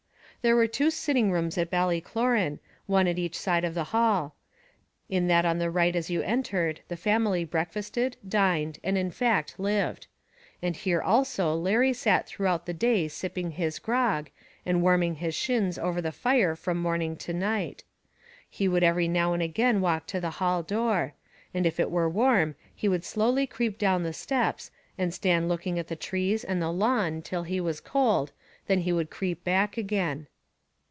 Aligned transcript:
There 0.43 0.55
were 0.55 0.65
two 0.65 0.89
sitting 0.89 1.31
rooms 1.31 1.55
at 1.59 1.69
Ballycloran, 1.69 2.57
one 2.87 3.05
at 3.07 3.19
each 3.19 3.37
side 3.37 3.63
of 3.63 3.75
the 3.75 3.83
hall; 3.93 4.33
in 5.07 5.27
that 5.27 5.45
on 5.45 5.59
the 5.59 5.69
right 5.69 5.95
as 5.95 6.09
you 6.09 6.23
entered 6.23 6.81
the 6.87 6.97
family 6.97 7.45
breakfasted, 7.45 8.17
dined, 8.27 8.79
and 8.83 8.97
in 8.97 9.11
fact 9.11 9.59
lived; 9.59 10.07
and 10.59 10.75
here 10.75 10.99
also 10.99 11.53
Larry 11.53 11.93
sat 11.93 12.25
throughout 12.25 12.65
the 12.65 12.73
day 12.73 13.07
sipping 13.07 13.51
his 13.51 13.77
grog, 13.77 14.31
and 14.65 14.81
warming 14.81 15.13
his 15.17 15.35
shins 15.35 15.77
over 15.77 16.01
the 16.01 16.11
fire 16.11 16.55
from 16.55 16.77
morning 16.81 17.15
to 17.17 17.33
night. 17.33 17.83
He 18.49 18.67
would 18.67 18.81
every 18.83 19.07
now 19.07 19.33
and 19.33 19.43
again 19.43 19.79
walk 19.79 20.07
to 20.07 20.19
the 20.19 20.31
hall 20.41 20.63
door; 20.63 21.13
and 21.53 21.67
if 21.67 21.79
it 21.79 21.91
were 21.91 22.09
warm, 22.09 22.55
he 22.73 22.87
would 22.89 23.05
slowly 23.05 23.45
creep 23.45 23.77
down 23.77 24.01
the 24.01 24.11
steps, 24.11 24.71
and 24.97 25.13
stand 25.13 25.47
looking 25.47 25.77
at 25.77 25.87
the 25.87 25.95
trees 25.95 26.43
and 26.43 26.59
the 26.59 26.71
lawn 26.73 27.21
till 27.21 27.43
he 27.43 27.61
was 27.61 27.79
cold, 27.79 28.31
when 28.65 28.79
he 28.79 28.93
would 28.93 29.11
creep 29.11 29.43
back 29.43 29.77
again. 29.77 30.25